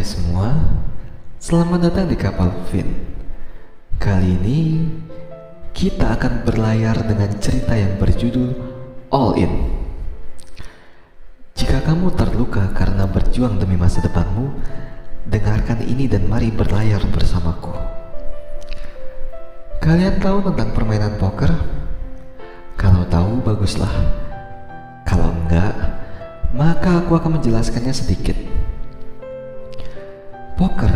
Hai 0.00 0.08
semua, 0.16 0.48
selamat 1.36 1.92
datang 1.92 2.08
di 2.08 2.16
kapal 2.16 2.48
Fin. 2.72 2.88
Kali 4.00 4.32
ini 4.32 4.88
kita 5.76 6.16
akan 6.16 6.40
berlayar 6.48 7.04
dengan 7.04 7.28
cerita 7.36 7.76
yang 7.76 8.00
berjudul 8.00 8.48
All 9.12 9.36
In. 9.36 9.52
Jika 11.52 11.84
kamu 11.84 12.16
terluka 12.16 12.72
karena 12.72 13.04
berjuang 13.04 13.60
demi 13.60 13.76
masa 13.76 14.00
depanmu, 14.00 14.48
dengarkan 15.28 15.84
ini 15.84 16.08
dan 16.08 16.24
mari 16.32 16.48
berlayar 16.48 17.04
bersamaku. 17.12 17.76
Kalian 19.84 20.16
tahu 20.16 20.48
tentang 20.48 20.72
permainan 20.72 21.20
poker? 21.20 21.52
Kalau 22.80 23.04
tahu, 23.04 23.44
baguslah. 23.44 23.92
Kalau 25.04 25.28
enggak, 25.44 25.76
maka 26.56 27.04
aku 27.04 27.20
akan 27.20 27.36
menjelaskannya 27.36 27.92
sedikit. 27.92 28.49
Poker 30.60 30.92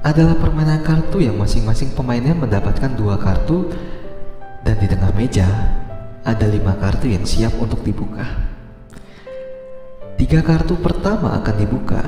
adalah 0.00 0.32
permainan 0.32 0.80
kartu 0.80 1.20
yang 1.20 1.36
masing-masing 1.36 1.92
pemainnya 1.92 2.32
mendapatkan 2.32 2.88
dua 2.96 3.20
kartu 3.20 3.68
dan 4.64 4.80
di 4.80 4.88
tengah 4.88 5.12
meja 5.12 5.44
ada 6.24 6.48
lima 6.48 6.72
kartu 6.80 7.12
yang 7.12 7.20
siap 7.28 7.52
untuk 7.60 7.84
dibuka. 7.84 8.24
Tiga 10.16 10.40
kartu 10.40 10.80
pertama 10.80 11.36
akan 11.36 11.56
dibuka 11.60 12.00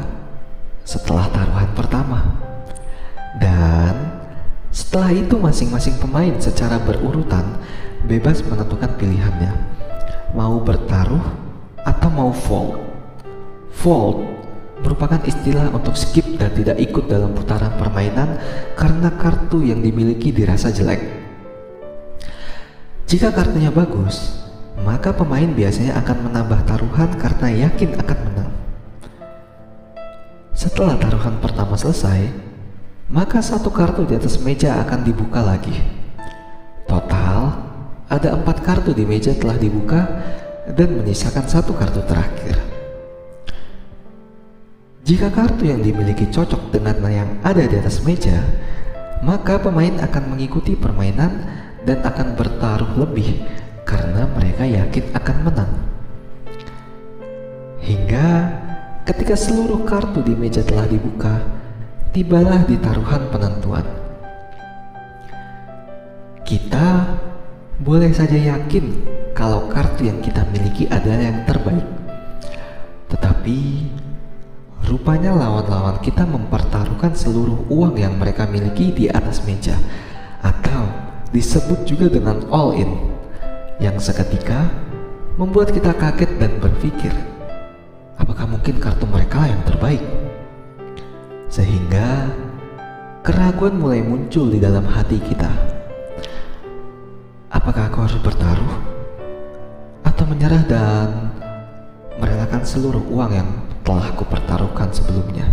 setelah 0.89 1.29
taruhan 1.29 1.69
pertama. 1.77 2.33
Dan 3.37 4.25
setelah 4.73 5.13
itu 5.13 5.37
masing-masing 5.37 6.01
pemain 6.01 6.33
secara 6.41 6.81
berurutan 6.81 7.61
bebas 8.09 8.41
menentukan 8.41 8.89
pilihannya. 8.97 9.53
Mau 10.33 10.65
bertaruh 10.65 11.29
atau 11.85 12.09
mau 12.09 12.33
fold. 12.33 12.81
Fold 13.69 14.45
merupakan 14.83 15.21
istilah 15.23 15.71
untuk 15.71 15.95
skip 15.95 16.41
dan 16.41 16.51
tidak 16.57 16.81
ikut 16.83 17.07
dalam 17.07 17.31
putaran 17.37 17.71
permainan 17.79 18.41
karena 18.75 19.13
kartu 19.15 19.63
yang 19.63 19.79
dimiliki 19.79 20.35
dirasa 20.35 20.75
jelek. 20.75 20.99
Jika 23.07 23.31
kartunya 23.31 23.71
bagus, 23.71 24.43
maka 24.83 25.15
pemain 25.15 25.47
biasanya 25.47 25.95
akan 26.03 26.31
menambah 26.31 26.61
taruhan 26.67 27.11
karena 27.21 27.69
yakin 27.69 27.95
akan 28.01 28.19
menang. 28.27 28.53
Setelah 30.57 30.97
taruhan 30.99 31.37
pertama 31.39 31.77
selesai, 31.77 32.33
maka 33.13 33.45
satu 33.45 33.69
kartu 33.69 34.09
di 34.09 34.17
atas 34.17 34.41
meja 34.41 34.81
akan 34.81 35.05
dibuka 35.05 35.45
lagi. 35.45 35.77
Total, 36.89 37.53
ada 38.09 38.29
empat 38.33 38.65
kartu 38.65 38.97
di 38.97 39.05
meja 39.05 39.37
telah 39.37 39.61
dibuka 39.61 40.09
dan 40.73 40.89
menyisakan 40.97 41.45
satu 41.45 41.77
kartu 41.77 42.01
terakhir. 42.09 42.64
Jika 45.05 45.29
kartu 45.29 45.69
yang 45.69 45.85
dimiliki 45.85 46.25
cocok 46.33 46.73
dengan 46.73 46.97
yang 47.13 47.29
ada 47.45 47.61
di 47.69 47.77
atas 47.77 48.01
meja, 48.09 48.41
maka 49.21 49.61
pemain 49.61 50.01
akan 50.01 50.33
mengikuti 50.33 50.73
permainan 50.73 51.45
dan 51.85 52.01
akan 52.01 52.33
bertaruh 52.33 52.97
lebih 52.97 53.45
karena 53.85 54.25
mereka 54.33 54.65
yakin 54.65 55.05
akan 55.13 55.37
menang. 55.45 55.73
Hingga 57.85 58.29
ketika 59.05 59.37
seluruh 59.37 59.85
kartu 59.85 60.25
di 60.25 60.33
meja 60.33 60.65
telah 60.65 60.89
dibuka, 60.89 61.37
tibalah 62.17 62.65
di 62.65 62.81
taruhan 62.81 63.29
penentuan. 63.29 63.85
Kita 66.49 67.13
boleh 67.77 68.09
saja 68.09 68.41
yakin 68.41 69.05
kalau 69.37 69.69
kartu 69.69 70.09
yang 70.09 70.25
kita 70.25 70.49
miliki 70.49 70.89
adalah 70.89 71.21
yang 71.21 71.45
terbaik. 71.45 71.85
Tetapi 73.13 73.61
Rupanya 74.85 75.33
lawan-lawan 75.33 75.97
kita 76.05 76.29
mempertaruhkan 76.29 77.17
seluruh 77.17 77.65
uang 77.73 77.97
yang 77.97 78.21
mereka 78.21 78.45
miliki 78.45 78.93
di 78.93 79.09
atas 79.09 79.41
meja 79.49 79.81
atau 80.45 80.85
disebut 81.33 81.89
juga 81.89 82.13
dengan 82.13 82.45
all 82.53 82.77
in 82.77 82.93
yang 83.81 83.97
seketika 83.97 84.69
membuat 85.41 85.73
kita 85.73 85.97
kaget 85.97 86.37
dan 86.37 86.61
berpikir 86.61 87.11
apakah 88.21 88.47
mungkin 88.47 88.77
kartu 88.77 89.07
mereka 89.09 89.47
yang 89.49 89.63
terbaik? 89.67 90.03
Sehingga 91.49 92.29
keraguan 93.25 93.79
mulai 93.79 94.03
muncul 94.03 94.51
di 94.51 94.59
dalam 94.59 94.85
hati 94.85 95.17
kita. 95.23 95.51
Apakah 97.49 97.89
aku 97.89 97.99
harus 98.05 98.19
bertaruh 98.21 98.75
atau 100.03 100.25
menyerah 100.27 100.65
dan 100.67 101.31
merelakan 102.19 102.63
seluruh 102.67 103.01
uang 103.09 103.33
yang 103.33 103.49
telah 103.85 104.09
aku 104.09 104.25
pertaruhkan 104.25 104.89
sebelumnya. 104.89 105.45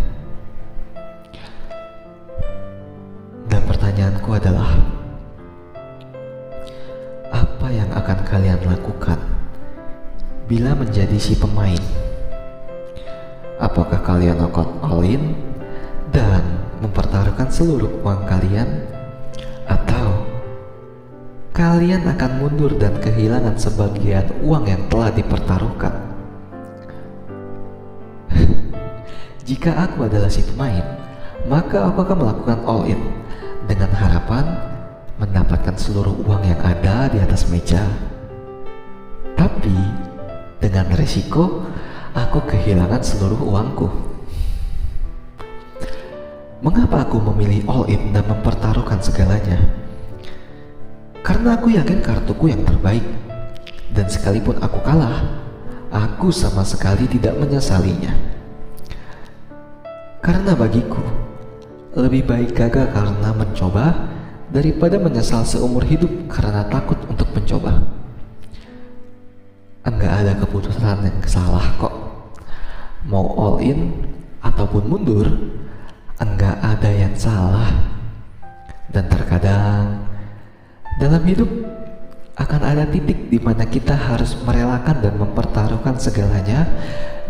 Dan 3.52 3.62
pertanyaanku 3.68 4.31
adalah, 4.31 4.72
apa 7.28 7.68
yang 7.68 7.92
akan 7.92 8.19
kalian 8.24 8.59
lakukan 8.64 9.19
bila 10.47 10.72
menjadi 10.80 11.19
si 11.19 11.36
pemain? 11.36 11.84
Apakah 13.59 14.00
kalian 14.02 14.40
akan 14.40 14.68
all 14.80 15.03
in 15.03 15.36
dan 16.16 16.42
mempertaruhkan 16.80 17.52
seluruh 17.52 18.00
uang 18.00 18.24
kalian? 18.25 18.88
Atau 19.68 20.24
kalian 21.52 22.08
akan 22.08 22.31
mundur 22.40 22.74
dan 22.80 22.96
kehilangan 23.03 23.59
sebagian 23.59 24.31
uang 24.42 24.72
yang 24.72 24.81
telah 24.88 25.12
dipertaruhkan? 25.12 26.11
Jika 29.51 29.75
aku 29.84 30.07
adalah 30.07 30.31
si 30.31 30.47
pemain, 30.47 30.79
maka 31.44 31.84
aku 31.84 32.07
akan 32.07 32.23
melakukan 32.23 32.63
all 32.63 32.88
in 32.88 32.95
dengan 33.67 33.91
harapan 33.91 34.47
mendapatkan 35.19 35.75
seluruh 35.75 36.23
uang 36.23 36.39
yang 36.47 36.56
ada 36.63 37.12
di 37.12 37.19
atas 37.19 37.51
meja. 37.51 37.84
Tapi 39.35 39.75
dengan 40.56 40.88
resiko 40.95 41.67
aku 42.16 42.47
kehilangan 42.47 43.03
seluruh 43.03 43.44
uangku. 43.44 43.91
Mengapa 46.63 47.03
aku 47.03 47.19
memilih 47.19 47.68
all 47.68 47.91
in 47.91 48.16
dan 48.16 48.23
mempertaruhkan 48.31 49.03
segalanya? 49.03 49.59
Karena 51.28 51.59
aku 51.59 51.75
yakin 51.75 52.00
kartuku 52.00 52.56
yang 52.56 52.63
terbaik. 52.63 53.03
Dan 53.91 54.07
sekalipun 54.07 54.63
aku 54.63 54.79
kalah, 54.79 55.28
aku 55.91 56.31
sama 56.31 56.63
sekali 56.63 57.03
tidak 57.12 57.35
menyesalinya. 57.35 58.31
Karena 60.22 60.54
bagiku, 60.54 61.02
lebih 61.98 62.30
baik 62.30 62.54
gagal 62.54 62.94
karena 62.94 63.34
mencoba 63.34 64.06
daripada 64.54 65.02
menyesal 65.02 65.42
seumur 65.42 65.82
hidup 65.82 66.30
karena 66.30 66.62
takut 66.70 67.02
untuk 67.09 67.26
mencoba. 67.34 67.82
Enggak 69.81 70.14
ada 70.22 70.38
keputusan 70.38 71.10
yang 71.10 71.26
salah 71.26 71.66
kok. 71.81 71.96
Mau 73.10 73.34
all 73.34 73.66
in 73.66 73.98
ataupun 74.46 74.86
mundur, 74.86 75.26
enggak 76.22 76.54
ada 76.62 76.90
yang 76.94 77.18
salah. 77.18 77.74
Dan 78.94 79.10
terkadang 79.10 80.06
dalam 81.02 81.26
hidup 81.26 81.50
akan 82.38 82.62
ada 82.62 82.86
titik 82.86 83.26
di 83.34 83.42
mana 83.42 83.66
kita 83.66 83.98
harus 83.98 84.38
merelakan 84.46 85.02
dan 85.02 85.18
mempertaruhkan 85.18 85.98
segalanya 85.98 86.70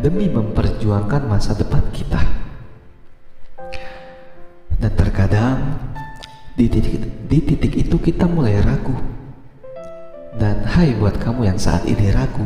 demi 0.04 0.28
memperjuangkan 0.28 1.24
masa 1.24 1.56
depan 1.56 1.88
kita. 1.96 2.41
Dan 5.22 5.30
terkadang 5.30 5.62
di 6.58 6.66
titik, 6.66 6.98
di 7.30 7.40
titik 7.46 7.74
itu 7.78 7.94
kita 8.02 8.26
mulai 8.26 8.58
ragu. 8.66 8.98
Dan 10.34 10.66
hai 10.66 10.98
buat 10.98 11.22
kamu 11.22 11.46
yang 11.46 11.62
saat 11.62 11.86
ini 11.86 12.10
ragu, 12.10 12.42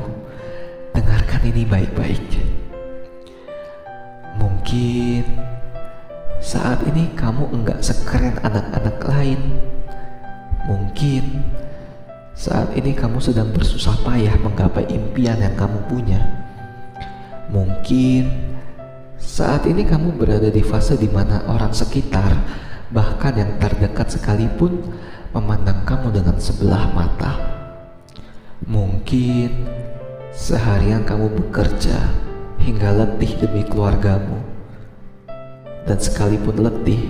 dengarkan 0.91 1.39
ini 1.47 1.63
baik-baik. 1.63 2.19
Mungkin 4.35 5.23
saat 6.43 6.83
ini 6.91 7.15
kamu 7.15 7.55
enggak 7.55 7.79
sekeren 7.79 8.35
anak-anak 8.43 8.99
lain. 9.07 9.39
Mungkin 10.67 11.23
saat 12.35 12.75
ini 12.75 12.91
kamu 12.91 13.23
sedang 13.23 13.55
bersusah 13.55 13.95
payah 14.03 14.35
menggapai 14.43 14.83
impian 14.91 15.39
yang 15.39 15.55
kamu 15.55 15.79
punya. 15.87 16.19
Mungkin 17.47 18.44
saat 19.35 19.67
ini 19.67 19.83
kamu 19.83 20.15
berada 20.15 20.47
di 20.47 20.63
fase 20.63 20.95
di 20.95 21.11
mana 21.11 21.43
orang 21.51 21.75
sekitar, 21.75 22.31
bahkan 22.87 23.35
yang 23.35 23.59
terdekat 23.59 24.07
sekalipun, 24.07 24.95
memandang 25.35 25.83
kamu 25.83 26.07
dengan 26.15 26.39
sebelah 26.39 26.87
mata. 26.95 27.35
Mungkin 28.63 29.51
seharian 30.31 31.03
kamu 31.03 31.35
bekerja 31.35 31.99
hingga 32.63 32.95
letih 32.95 33.35
demi 33.43 33.67
keluargamu, 33.67 34.39
dan 35.83 35.99
sekalipun 35.99 36.55
letih, 36.63 37.03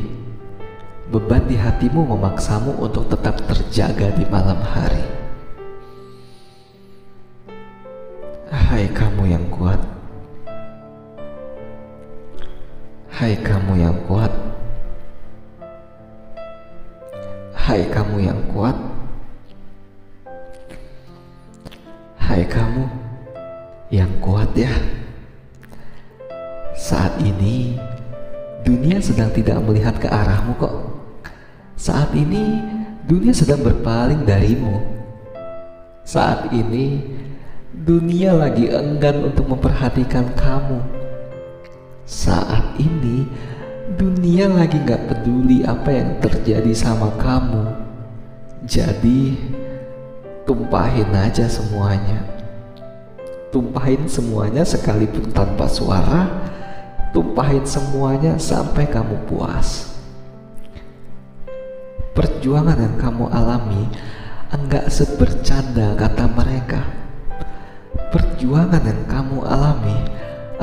beban 1.13 1.45
di 1.45 1.62
hatimu 1.62 2.10
memaksamu 2.10 2.74
untuk 2.81 3.06
tetap 3.06 3.38
terjaga 3.45 4.10
di 4.18 4.25
malam 4.33 4.57
hari. 4.66 5.06
Hai 8.50 8.89
kamu 8.89 9.30
yang 9.30 9.45
kuat, 9.54 9.78
Hai 13.15 13.31
kamu 13.31 13.79
yang 13.79 13.95
kuat. 14.12 14.27
Hai 17.56 17.88
kamu 17.88 18.27
yang 18.27 18.35
kuat. 18.51 18.75
Hai 22.19 22.44
kamu 22.44 22.83
yang 23.88 24.12
kuat 24.19 24.51
ya. 24.51 24.75
Saat 26.75 27.15
ini 27.23 27.79
dunia 28.67 29.00
sedang 29.00 29.31
tidak 29.31 29.63
melihat 29.63 29.95
ke 29.95 30.11
arahmu 30.11 30.51
kok. 30.59 30.75
Saat 31.79 32.11
ini 32.19 32.59
dunia 33.07 33.31
sedang 33.31 33.63
berpaling 33.63 34.27
darimu. 34.27 34.83
Saat 36.03 36.51
ini 36.51 37.00
dunia 37.71 38.35
lagi 38.35 38.68
enggan 38.68 39.31
untuk 39.31 39.47
memperhatikan 39.47 40.35
kamu 40.35 40.94
saat 42.06 42.78
ini 42.78 43.25
dunia 43.98 44.46
lagi 44.46 44.78
gak 44.86 45.10
peduli 45.10 45.66
apa 45.66 45.90
yang 45.90 46.22
terjadi 46.22 46.69
sama 46.78 47.10
kamu. 47.18 47.66
Jadi 48.66 49.34
tumpahin 50.46 51.10
aja 51.18 51.50
semuanya. 51.50 52.22
Tumpahin 53.50 54.06
semuanya 54.06 54.62
sekalipun 54.62 55.34
tanpa 55.34 55.66
suara. 55.66 56.30
Tumpahin 57.10 57.66
semuanya 57.66 58.38
sampai 58.38 58.86
kamu 58.86 59.25
puas. 59.25 59.98
Perjuangan 62.13 62.78
yang 62.80 62.96
kamu 63.02 63.25
alami 63.34 63.90
enggak 64.54 64.94
sebercanda 64.94 65.98
kata 65.98 66.25
mereka. 66.30 66.81
Perjuangan 68.12 68.84
yang 68.84 69.04
kamu 69.07 69.38
alami 69.48 70.14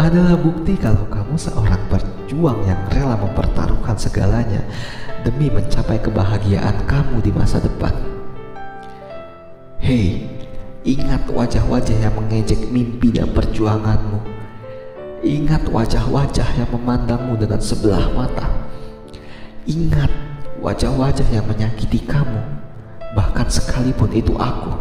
adalah 0.03 0.35
bukti 0.35 0.75
kalau 0.75 1.07
kamu 1.07 1.39
seorang 1.39 1.79
berjuang 1.87 2.59
yang 2.67 2.81
rela 2.91 3.15
mempertaruhkan 3.15 3.95
segalanya 3.95 4.67
demi 5.23 5.47
mencapai 5.47 6.03
kebahagiaan 6.03 6.75
kamu 6.91 7.23
di 7.23 7.31
masa 7.31 7.63
depan. 7.63 7.95
Hei, 9.79 10.27
ingat 10.83 11.23
wajah-wajah 11.31 11.95
yang 12.03 12.15
mengejek 12.19 12.67
mimpi 12.75 13.15
dan 13.15 13.31
perjuanganmu. 13.31 14.19
Ingat 15.23 15.71
wajah-wajah 15.71 16.49
yang 16.59 16.71
memandangmu 16.75 17.39
dengan 17.39 17.63
sebelah 17.63 18.11
mata. 18.11 18.51
Ingat 19.71 20.11
wajah-wajah 20.59 21.31
yang 21.31 21.47
menyakiti 21.47 22.03
kamu, 22.03 22.43
bahkan 23.15 23.47
sekalipun 23.47 24.11
itu 24.11 24.35
aku. 24.35 24.75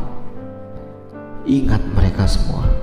Ingat 1.46 1.86
mereka 1.94 2.26
semua. 2.26 2.81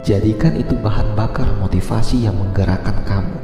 Jadikan 0.00 0.56
itu 0.56 0.72
bahan 0.80 1.12
bakar 1.12 1.44
motivasi 1.60 2.24
yang 2.24 2.32
menggerakkan 2.40 3.04
kamu. 3.04 3.36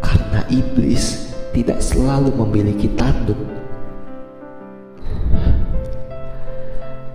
Karena 0.00 0.40
iblis 0.48 1.36
tidak 1.52 1.84
selalu 1.84 2.32
memiliki 2.32 2.88
tanduk. 2.96 3.36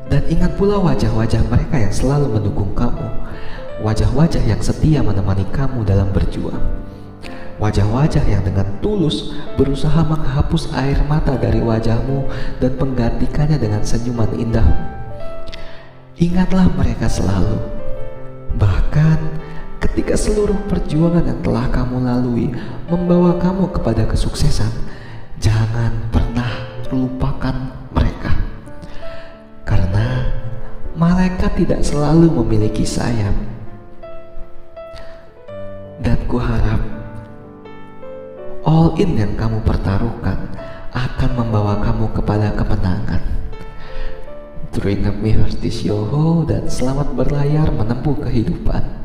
Dan 0.05 0.21
ingat 0.29 0.53
pula 0.53 0.77
wajah-wajah 0.85 1.49
mereka 1.49 1.81
yang 1.81 1.89
selalu 1.89 2.29
mendukung 2.29 2.69
kamu. 2.77 3.09
Wajah-wajah 3.81 4.43
yang 4.45 4.61
setia 4.61 5.01
menemani 5.01 5.49
kamu 5.49 5.81
dalam 5.81 6.13
berjuang. 6.13 6.61
Wajah-wajah 7.57 8.21
yang 8.29 8.45
dengan 8.45 8.69
tulus 8.85 9.33
berusaha 9.57 10.05
menghapus 10.05 10.69
air 10.77 11.01
mata 11.09 11.33
dari 11.41 11.57
wajahmu 11.57 12.29
dan 12.61 12.77
menggantikannya 12.77 13.57
dengan 13.57 13.81
senyuman 13.81 14.29
indah. 14.37 14.67
Ingatlah 16.21 16.69
mereka 16.77 17.09
selalu 17.09 17.74
Bahkan 18.95 19.19
ketika 19.83 20.15
seluruh 20.15 20.55
perjuangan 20.71 21.27
yang 21.27 21.43
telah 21.43 21.67
kamu 21.67 22.07
lalui 22.07 22.47
membawa 22.87 23.35
kamu 23.35 23.67
kepada 23.75 24.07
kesuksesan, 24.07 24.71
jangan 25.35 25.91
pernah 26.15 26.47
lupakan 26.87 27.75
mereka. 27.91 28.31
Karena 29.67 30.31
malaikat 30.95 31.59
tidak 31.59 31.83
selalu 31.83 32.39
memiliki 32.39 32.87
sayap. 32.87 33.35
Dan 35.99 36.15
kuharap 36.31 36.79
all 38.63 38.95
in 38.95 39.19
yang 39.19 39.35
kamu 39.35 39.59
pertaruhkan 39.67 40.39
akan 40.95 41.31
membawa 41.35 41.83
kamu 41.83 42.15
kepada 42.15 42.47
kemenangan. 42.55 43.34
Dream 44.75 45.07
of 45.07 45.23
me 45.23 45.31
Yoho 45.87 46.43
dan 46.43 46.67
selamat 46.67 47.15
berlayar 47.15 47.71
menempuh 47.71 48.27
kehidupan. 48.27 49.04